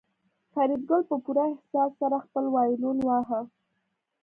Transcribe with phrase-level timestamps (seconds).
[0.53, 3.41] فریدګل په پوره احساس سره خپل وایلون واهه